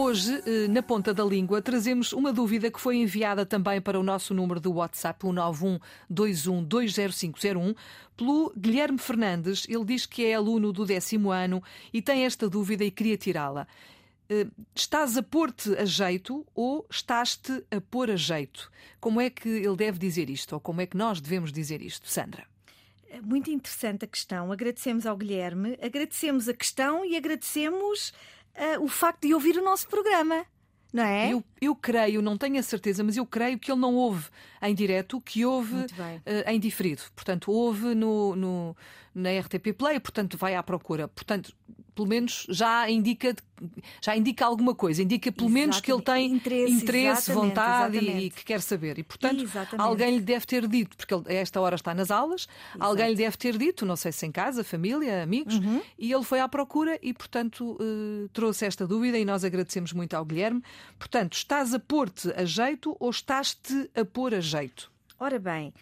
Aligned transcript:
Hoje, 0.00 0.40
eh, 0.46 0.68
na 0.68 0.80
ponta 0.80 1.12
da 1.12 1.24
língua, 1.24 1.60
trazemos 1.60 2.12
uma 2.12 2.32
dúvida 2.32 2.70
que 2.70 2.80
foi 2.80 2.98
enviada 2.98 3.44
também 3.44 3.80
para 3.80 3.98
o 3.98 4.02
nosso 4.04 4.32
número 4.32 4.60
do 4.60 4.74
WhatsApp, 4.74 5.26
o 5.26 5.30
912120501, 5.30 7.74
pelo 8.16 8.52
Guilherme 8.56 8.96
Fernandes. 8.96 9.66
Ele 9.68 9.84
diz 9.84 10.06
que 10.06 10.24
é 10.24 10.34
aluno 10.34 10.72
do 10.72 10.86
décimo 10.86 11.32
ano 11.32 11.60
e 11.92 12.00
tem 12.00 12.24
esta 12.24 12.48
dúvida 12.48 12.84
e 12.84 12.92
queria 12.92 13.16
tirá-la. 13.16 13.66
Eh, 14.30 14.46
estás 14.72 15.16
a 15.16 15.22
pôr-te 15.22 15.74
a 15.74 15.84
jeito 15.84 16.46
ou 16.54 16.86
estás-te 16.88 17.64
a 17.68 17.80
pôr 17.80 18.12
a 18.12 18.16
jeito? 18.16 18.70
Como 19.00 19.20
é 19.20 19.28
que 19.28 19.48
ele 19.48 19.74
deve 19.74 19.98
dizer 19.98 20.30
isto? 20.30 20.52
Ou 20.52 20.60
como 20.60 20.80
é 20.80 20.86
que 20.86 20.96
nós 20.96 21.20
devemos 21.20 21.52
dizer 21.52 21.82
isto, 21.82 22.08
Sandra? 22.08 22.46
É 23.10 23.20
muito 23.20 23.50
interessante 23.50 24.04
a 24.04 24.08
questão. 24.08 24.52
Agradecemos 24.52 25.06
ao 25.06 25.16
Guilherme, 25.16 25.76
agradecemos 25.82 26.48
a 26.48 26.54
questão 26.54 27.04
e 27.04 27.16
agradecemos 27.16 28.12
uh, 28.56 28.82
o 28.82 28.88
facto 28.88 29.26
de 29.26 29.34
ouvir 29.34 29.56
o 29.56 29.64
nosso 29.64 29.88
programa. 29.88 30.44
Não 30.92 31.04
é? 31.04 31.32
Eu, 31.32 31.44
eu 31.60 31.74
creio, 31.76 32.22
não 32.22 32.38
tenho 32.38 32.58
a 32.58 32.62
certeza, 32.62 33.04
mas 33.04 33.16
eu 33.16 33.26
creio 33.26 33.58
que 33.58 33.70
ele 33.70 33.80
não 33.80 33.94
ouve 33.94 34.28
em 34.62 34.74
direto, 34.74 35.20
que 35.20 35.44
ouve 35.44 35.74
uh, 35.74 35.86
em 36.46 36.58
diferido. 36.58 37.02
Portanto, 37.14 37.52
ouve 37.52 37.94
no, 37.94 38.34
no, 38.34 38.76
na 39.14 39.38
RTP 39.38 39.74
Play, 39.76 40.00
portanto, 40.00 40.38
vai 40.38 40.54
à 40.54 40.62
procura. 40.62 41.06
Portanto, 41.06 41.54
pelo 41.98 42.06
menos 42.06 42.46
já 42.48 42.88
indica, 42.88 43.34
já 44.00 44.16
indica 44.16 44.46
alguma 44.46 44.72
coisa, 44.72 45.02
indica 45.02 45.32
pelo 45.32 45.48
exatamente. 45.48 45.60
menos 45.60 45.80
que 45.80 45.92
ele 45.92 46.02
tem 46.02 46.32
interesse, 46.32 46.72
interesse 46.72 47.32
vontade 47.32 47.96
exatamente. 47.96 48.24
e 48.26 48.30
que 48.30 48.44
quer 48.44 48.60
saber. 48.60 49.00
E, 49.00 49.02
portanto, 49.02 49.42
exatamente. 49.42 49.84
alguém 49.84 50.14
lhe 50.14 50.22
deve 50.22 50.46
ter 50.46 50.68
dito, 50.68 50.96
porque 50.96 51.12
ele 51.12 51.24
a 51.26 51.32
esta 51.32 51.60
hora 51.60 51.74
está 51.74 51.92
nas 51.92 52.12
aulas, 52.12 52.46
Exato. 52.70 52.84
alguém 52.84 53.08
lhe 53.08 53.16
deve 53.16 53.36
ter 53.36 53.58
dito, 53.58 53.84
não 53.84 53.96
sei 53.96 54.12
se 54.12 54.24
em 54.24 54.30
casa, 54.30 54.62
família, 54.62 55.24
amigos, 55.24 55.56
uhum. 55.56 55.82
e 55.98 56.12
ele 56.12 56.22
foi 56.22 56.38
à 56.38 56.48
procura 56.48 56.96
e, 57.02 57.12
portanto, 57.12 57.76
uh, 57.80 58.28
trouxe 58.28 58.64
esta 58.64 58.86
dúvida 58.86 59.18
e 59.18 59.24
nós 59.24 59.42
agradecemos 59.42 59.92
muito 59.92 60.14
ao 60.14 60.24
Guilherme. 60.24 60.62
Portanto, 61.00 61.32
estás 61.32 61.74
a 61.74 61.80
pôr-te 61.80 62.30
a 62.30 62.44
jeito 62.44 62.96
ou 63.00 63.10
estás-te 63.10 63.90
a 63.96 64.04
pôr 64.04 64.36
a 64.36 64.40
jeito? 64.40 64.88
Ora 65.18 65.40
bem, 65.40 65.74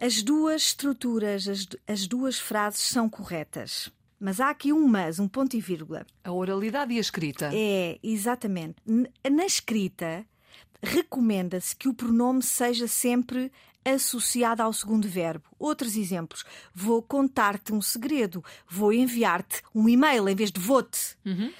as 0.00 0.22
duas 0.22 0.62
estruturas, 0.62 1.46
as, 1.46 1.66
as 1.86 2.06
duas 2.06 2.38
frases 2.38 2.80
são 2.80 3.10
corretas. 3.10 3.92
Mas 4.20 4.38
há 4.38 4.50
aqui 4.50 4.70
um 4.70 4.86
mas, 4.86 5.18
um 5.18 5.26
ponto 5.26 5.56
e 5.56 5.60
vírgula. 5.60 6.06
A 6.22 6.30
oralidade 6.30 6.92
e 6.92 6.98
a 6.98 7.00
escrita. 7.00 7.50
É, 7.54 7.98
exatamente. 8.02 8.76
Na 8.86 9.46
escrita, 9.46 10.26
recomenda-se 10.82 11.74
que 11.74 11.88
o 11.88 11.94
pronome 11.94 12.42
seja 12.42 12.86
sempre 12.86 13.50
associado 13.82 14.62
ao 14.62 14.72
segundo 14.74 15.08
verbo. 15.08 15.44
Outros 15.58 15.96
exemplos. 15.96 16.44
Vou 16.74 17.02
contar-te 17.02 17.72
um 17.72 17.80
segredo. 17.80 18.44
Vou 18.68 18.92
enviar-te 18.92 19.62
um 19.74 19.88
e-mail 19.88 20.28
em 20.28 20.34
vez 20.34 20.52
de 20.52 20.60
vou-te. 20.60 21.16
Uhum. 21.24 21.50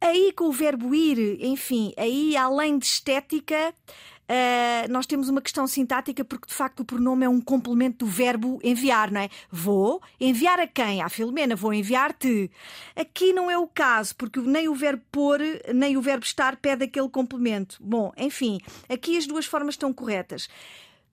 Aí 0.00 0.32
com 0.32 0.44
o 0.44 0.52
verbo 0.52 0.94
ir, 0.94 1.44
enfim, 1.44 1.92
aí 1.96 2.36
além 2.36 2.78
de 2.78 2.86
estética, 2.86 3.74
Uh, 4.28 4.92
nós 4.92 5.06
temos 5.06 5.30
uma 5.30 5.40
questão 5.40 5.66
sintática 5.66 6.22
porque 6.22 6.48
de 6.48 6.54
facto 6.54 6.80
o 6.80 6.84
pronome 6.84 7.24
é 7.24 7.28
um 7.28 7.40
complemento 7.40 8.04
do 8.04 8.10
verbo 8.10 8.58
enviar, 8.62 9.10
não 9.10 9.22
é? 9.22 9.30
Vou 9.50 10.02
enviar 10.20 10.60
a 10.60 10.66
quem? 10.66 11.00
À 11.00 11.08
Filomena, 11.08 11.56
vou 11.56 11.72
enviar-te. 11.72 12.50
Aqui 12.94 13.32
não 13.32 13.50
é 13.50 13.56
o 13.56 13.66
caso, 13.66 14.14
porque 14.16 14.38
nem 14.40 14.68
o 14.68 14.74
verbo 14.74 15.02
pôr, 15.10 15.40
nem 15.74 15.96
o 15.96 16.02
verbo 16.02 16.24
estar 16.24 16.56
pede 16.56 16.84
aquele 16.84 17.08
complemento. 17.08 17.78
Bom, 17.80 18.12
enfim, 18.18 18.60
aqui 18.86 19.16
as 19.16 19.26
duas 19.26 19.46
formas 19.46 19.74
estão 19.74 19.94
corretas. 19.94 20.48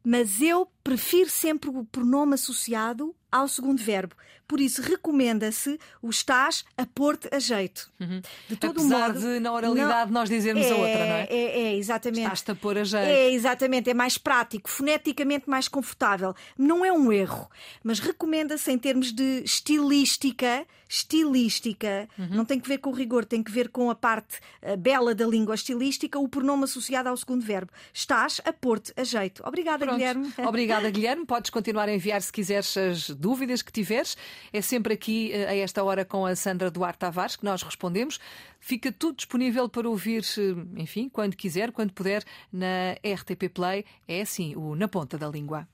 Mas 0.03 0.41
eu 0.41 0.67
prefiro 0.83 1.30
sempre 1.30 1.69
o 1.69 1.86
pronome 1.86 2.36
associado 2.36 3.16
ao 3.36 3.47
segundo 3.47 3.81
verbo. 3.81 4.16
Por 4.47 4.59
isso, 4.59 4.81
recomenda-se 4.81 5.80
o 6.02 6.09
estás 6.09 6.64
a 6.78 6.86
pôr-te 6.86 7.28
a 7.33 7.39
jeito. 7.39 7.89
Uhum. 8.00 8.22
De 8.47 8.55
todo 8.55 8.80
Apesar 8.80 9.14
modo, 9.14 9.19
de, 9.19 9.39
na 9.39 9.52
oralidade, 9.52 10.11
não... 10.11 10.20
nós 10.20 10.30
dizermos 10.30 10.65
é, 10.65 10.71
a 10.71 10.76
outra, 10.76 11.05
não 11.05 11.15
é? 11.15 11.27
É, 11.30 11.61
é 11.61 11.76
exatamente. 11.76 12.21
Estás-te 12.21 12.52
a 12.52 12.55
pôr 12.55 12.77
a 12.77 12.83
jeito. 12.83 13.08
É, 13.08 13.32
exatamente. 13.32 13.89
É 13.89 13.93
mais 13.93 14.17
prático, 14.17 14.70
foneticamente 14.70 15.49
mais 15.49 15.67
confortável. 15.67 16.36
Não 16.58 16.86
é 16.86 16.93
um 16.93 17.11
erro, 17.11 17.49
mas 17.83 17.99
recomenda-se 17.99 18.71
em 18.71 18.77
termos 18.77 19.11
de 19.11 19.42
estilística, 19.43 20.65
estilística, 20.87 22.08
uhum. 22.17 22.27
não 22.30 22.45
tem 22.45 22.60
que 22.60 22.67
ver 22.67 22.77
com 22.77 22.92
o 22.92 22.93
rigor, 22.93 23.26
tem 23.26 23.42
que 23.42 23.52
ver 23.52 23.70
com 23.70 23.89
a 23.89 23.95
parte 23.95 24.37
uh, 24.61 24.77
bela 24.77 25.15
da 25.15 25.26
língua 25.26 25.55
estilística, 25.55 26.20
o 26.20 26.27
pronome 26.30 26.65
associado 26.65 27.10
ao 27.10 27.17
segundo 27.17 27.43
verbo. 27.43 27.71
Estás 27.92 28.39
a 28.45 28.54
pôr-te 28.54 28.93
a 28.95 29.04
jeito. 29.04 29.42
Obrigada, 29.43 29.86
Pronto. 29.86 29.98
Guilherme. 29.98 30.33
Obrigada, 30.37 30.89
Guilherme. 30.92 31.26
Podes 31.26 31.49
continuar 31.49 31.89
a 31.89 31.93
enviar 31.93 32.21
se 32.21 32.31
quiseres 32.31 32.77
as 32.77 33.10
dúvidas 33.25 33.63
que 33.63 33.71
tiveres. 33.71 34.15
É 34.53 34.61
sempre 34.61 34.93
aqui 34.93 35.31
eh, 35.33 35.47
a 35.47 35.55
esta 35.55 35.83
hora 35.83 36.05
com 36.05 36.27
a 36.27 36.36
Sandra 36.36 36.69
Duarte 36.69 36.99
Tavares 36.99 37.36
que 37.36 37.43
nós 37.43 37.63
respondemos. 37.63 38.19
Fica 38.59 38.91
tudo 38.91 39.15
disponível 39.15 39.67
para 39.67 39.89
ouvir, 39.89 40.23
eh, 40.37 40.80
enfim, 40.80 41.09
quando 41.09 41.36
quiser, 41.36 41.71
quando 41.71 41.91
puder, 41.91 42.23
na 42.53 42.93
RTP 43.03 43.49
Play. 43.52 43.83
É 44.08 44.21
assim, 44.21 44.55
o 44.55 44.75
Na 44.75 44.87
Ponta 44.87 45.17
da 45.17 45.27
Língua. 45.27 45.67